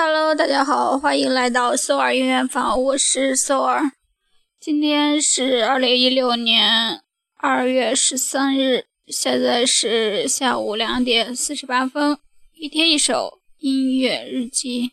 [0.00, 3.82] Hello，大家好，欢迎来到搜尔音乐坊，我是搜尔。
[4.60, 7.00] 今天是二零一六年
[7.34, 12.16] 二月十三日，现在是下午两点四十八分。
[12.54, 14.92] 一天一首音乐日记。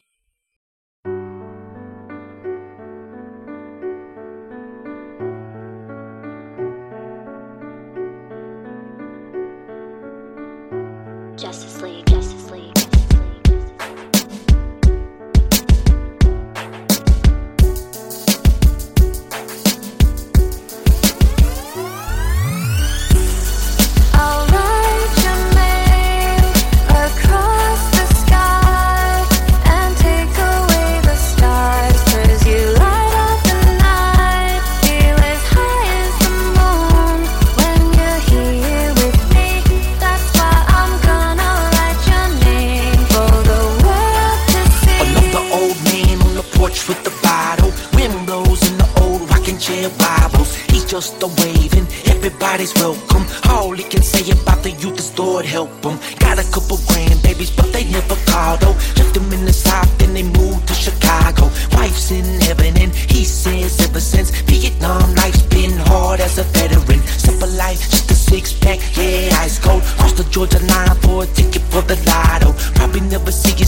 [50.00, 50.56] Wobbles.
[50.72, 53.26] He's just a waving, everybody's welcome.
[53.50, 55.98] All he can say about the youth is Lord help him.
[56.20, 58.78] Got a couple grandbabies, but they never called though.
[58.98, 61.50] Left them in the south, then they moved to Chicago.
[61.74, 67.02] Wife's in heaven, and he says ever since Vietnam life's been hard as a veteran.
[67.08, 69.84] Simple life, just a six pack, yeah, ice cold.
[69.98, 72.54] Cross the Georgia line for a ticket for the lotto.
[72.76, 73.65] Probably never see his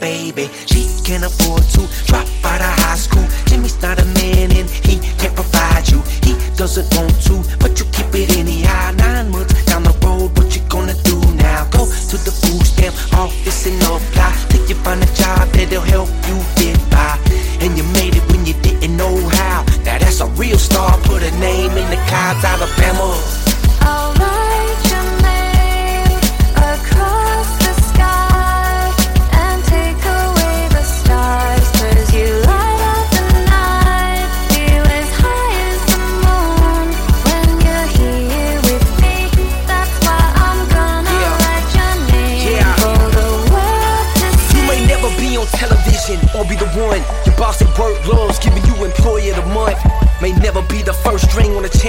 [0.00, 0.48] baby.
[0.66, 3.26] She can't afford to drop out of high school.
[3.46, 6.00] Jimmy's not a man and he can't provide you.
[6.22, 8.92] He doesn't want to, but you keep it in the anyhow.
[8.92, 11.68] Nine months down the road, what you gonna do now?
[11.70, 14.34] Go to the food stamp office and apply.
[14.50, 17.18] Till you find a job that'll help you get by.
[17.60, 19.64] And you made it when you didn't know how.
[19.84, 20.96] Now that's a real star.
[21.04, 23.17] Put a name in the clouds, Alabama.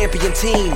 [0.10, 0.74] Champion team.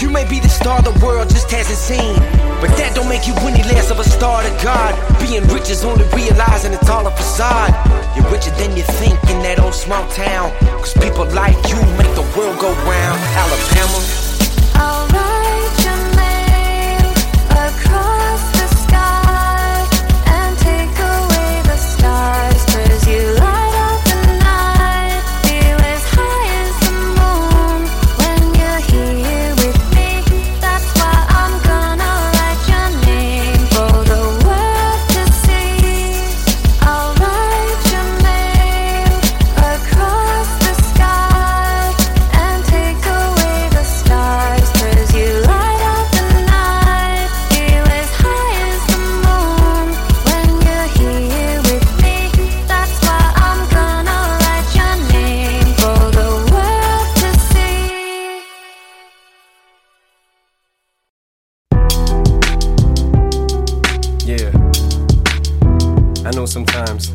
[0.00, 2.14] You may be the star the world just hasn't seen.
[2.60, 4.94] But that don't make you any less of a star to God.
[5.20, 7.74] Being rich is only realizing it's all a facade.
[8.16, 10.52] You're richer than you think in that old small town.
[10.78, 13.18] Cause people like you make the world go round.
[13.34, 14.27] Alabama.
[66.28, 67.08] I know sometimes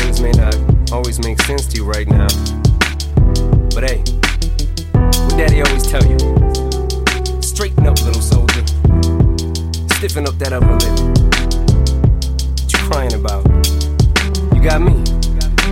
[0.00, 0.56] things may not
[0.90, 2.28] always make sense to you right now.
[3.74, 3.98] But hey,
[4.94, 6.16] what daddy always tell you?
[7.42, 8.64] Straighten up, little soldier.
[9.96, 10.96] Stiffen up that upper lip.
[12.62, 13.44] What you crying about?
[14.54, 15.05] You got me.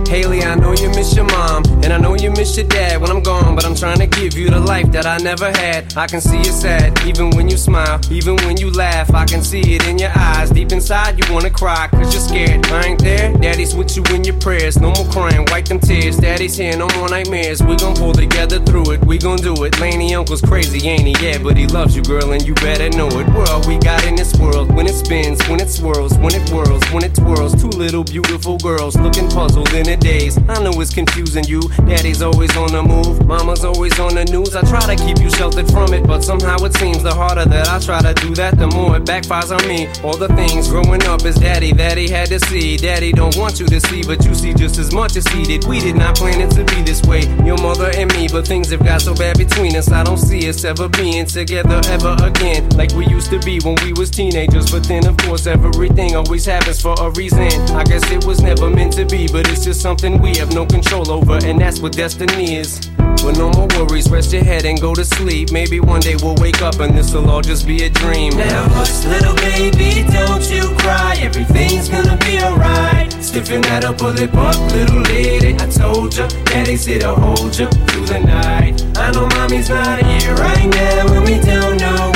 [0.07, 3.09] Hailie, I know you miss your mom, and I know you miss your dad when
[3.09, 5.95] I'm gone, but I'm trying to give you the life that I never had.
[5.97, 9.13] I can see you sad, even when you smile, even when you laugh.
[9.13, 10.51] I can see it in your eyes.
[10.51, 12.65] Deep inside, you wanna cry, cause you're scared.
[12.67, 13.31] I ain't there,
[13.65, 14.79] daddy's with you in your prayers.
[14.79, 16.17] No more crying, wipe them tears.
[16.17, 17.61] Daddy's here, no more nightmares.
[17.63, 19.73] We gon' pull together through it, we gon' do it.
[19.79, 21.15] Lainie uncle's crazy, ain't he?
[21.25, 23.27] Yeah, but he loves you, girl, and you better know it.
[23.49, 24.73] All we got in this world.
[24.73, 27.59] When it spins, when it swirls, when it whirls, when it twirls.
[27.61, 30.37] Two little beautiful girls looking puzzled in a daze.
[30.49, 31.61] I know it's confusing you.
[31.85, 34.55] Daddy's always on the move, mama's always on the news.
[34.55, 37.67] I try to keep you sheltered from it, but somehow it seems the harder that
[37.67, 39.87] I try to do that, the more it backfires on me.
[40.03, 42.77] All the things growing up is daddy that he had to see.
[42.77, 45.65] Daddy don't want to see, but you see just as much as he did.
[45.65, 48.71] We did not plan it to be this way, your mother and me, but things
[48.71, 49.91] have got so bad between us.
[49.91, 53.75] I don't see us ever being together ever again, like we used to be when
[53.83, 54.71] we was teenagers.
[54.71, 57.51] But then, of course, everything always happens for a reason.
[57.71, 60.65] I guess it was never meant to be, but it's just something we have no
[60.65, 62.94] control over, and that's what destiny is.
[63.25, 65.51] But no more worries, rest your head and go to sleep.
[65.51, 68.37] Maybe one day we'll wake up and this'll all just be a dream.
[68.37, 71.17] Now hush, little baby, don't you cry.
[71.19, 73.11] Everything's gonna be alright.
[73.13, 75.55] Stiffen that up, pull it up, little lady.
[75.55, 78.85] I told ya, daddy's here to hold ya through the night.
[78.95, 82.14] I know mommy's not here right now, and we don't know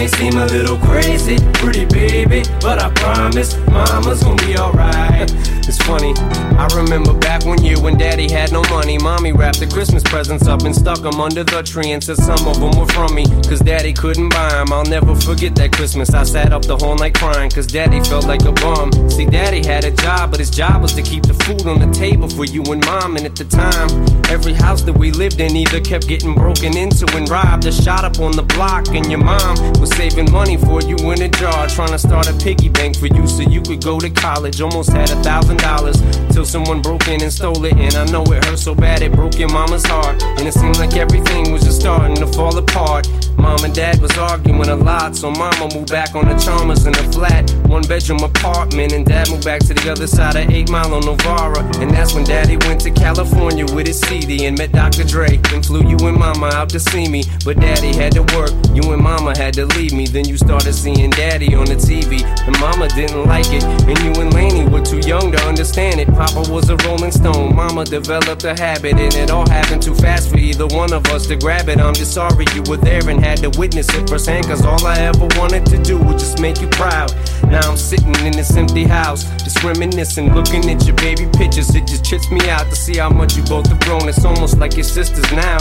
[0.00, 5.30] may seem a little crazy, pretty baby, but I promise mama's gonna be alright.
[5.68, 6.14] It's funny,
[6.56, 8.96] I remember back one year when daddy had no money.
[8.96, 12.48] Mommy wrapped the Christmas presents up and stuck them under the tree and said some
[12.48, 13.24] of them were from me.
[13.48, 14.72] Cause daddy couldn't buy them.
[14.72, 16.14] I'll never forget that Christmas.
[16.14, 18.90] I sat up the whole night crying cause daddy felt like a bum.
[19.10, 21.92] See, daddy had a job, but his job was to keep the food on the
[21.92, 23.16] table for you and mom.
[23.16, 23.88] And at the time,
[24.30, 28.04] every house that we lived in either kept getting broken into and robbed or shot
[28.04, 28.88] up on the block.
[28.88, 32.34] And your mom was saving money for you in a jar, trying to start a
[32.34, 34.60] piggy bank for you so you could go to college.
[34.60, 36.00] Almost had a thousand dollars
[36.30, 37.74] till someone broke in and stole it.
[37.74, 40.22] And I know it hurt so bad it broke your mama's heart.
[40.22, 43.08] And it seemed like everything was just starting to fall apart.
[43.36, 46.94] Mom and dad was arguing a lot, so mama moved back on the Chalmers in
[46.94, 48.92] a flat, one bedroom apartment.
[48.92, 51.64] And dad moved back to the other side of 8 Mile on Novara.
[51.80, 55.04] And that's when daddy went to California with his CD and met Dr.
[55.04, 55.40] Dre.
[55.52, 57.24] And flew you and mama out to see me.
[57.44, 58.99] But daddy had to work, you and
[59.40, 60.06] had to leave me.
[60.06, 63.64] Then you started seeing daddy on the TV, and mama didn't like it.
[63.64, 66.08] And you and Lainie were too young to understand it.
[66.08, 70.28] Papa was a rolling stone, mama developed a habit, and it all happened too fast
[70.28, 71.80] for either one of us to grab it.
[71.80, 74.98] I'm just sorry you were there and had to witness it firsthand, cause all I
[74.98, 77.10] ever wanted to do was just make you proud.
[77.50, 81.74] Now I'm sitting in this empty house, just reminiscing, looking at your baby pictures.
[81.74, 84.08] It just trips me out to see how much you both have grown.
[84.08, 85.58] It's almost like your sisters now.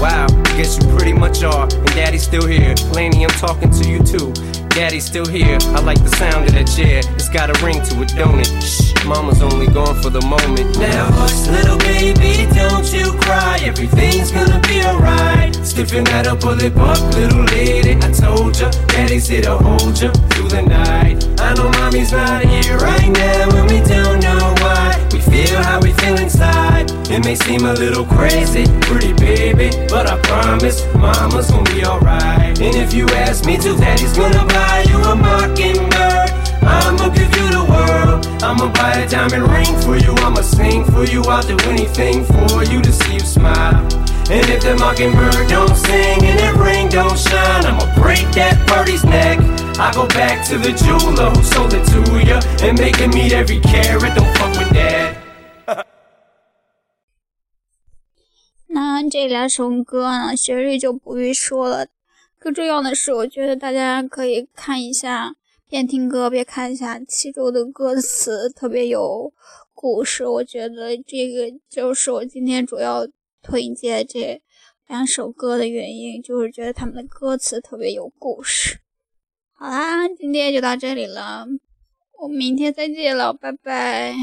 [0.00, 1.68] Wow, I guess you pretty much are.
[1.72, 2.74] And daddy's still here.
[2.94, 4.32] Lainie, I'm talking to you too.
[4.70, 5.58] Daddy's still here.
[5.62, 6.98] I like the sound of that chair.
[7.14, 8.50] It's got a ring to it, don't it?
[8.60, 10.78] Shh, mama's only gone for the moment.
[10.80, 13.60] Now hush, little baby, don't you cry.
[13.62, 15.54] Everything's gonna be alright.
[15.64, 17.94] Stiffen that up, pull it up, little lady.
[18.02, 20.10] I told ya, daddy's here to hold ya
[20.50, 21.40] through the night.
[21.40, 25.08] I know mommy's not here right now, and we don't know why.
[25.12, 26.90] We feel how we feel inside.
[27.10, 32.58] It may seem a little crazy, pretty baby, but I promise mama's gonna be alright.
[32.60, 36.30] And if you ask me to, daddy's gonna buy you a mockingbird.
[36.62, 38.26] I'ma give you the world.
[38.42, 40.14] I'ma buy a diamond ring for you.
[40.24, 41.22] I'ma sing for you.
[41.22, 43.86] I'll do anything for you to see you smile.
[44.32, 49.02] And if the mockingbird don't sing and that ring don't shine, I'ma break that birdie's
[49.02, 49.40] neck.
[49.76, 53.32] I go back to the jeweler who sold it to ya and make him meet
[53.32, 54.14] every carat.
[54.14, 55.16] Don't fuck with that.
[58.68, 61.88] 那这两首歌呢，旋律就不必说了。
[62.38, 65.34] 更重要的是，我觉得大家可以看一下，
[65.68, 69.32] 边听歌边看一下其中的歌词，特别有
[69.74, 70.24] 故事。
[70.24, 73.08] 我觉得这个就是我今天主要
[73.42, 74.40] 推荐这
[74.86, 78.80] 两首歌的原因，就是觉得他们的歌词特别有故事。
[79.52, 81.46] 好啦，今天就到这里了，
[82.20, 84.14] 我们明天再见了，拜拜。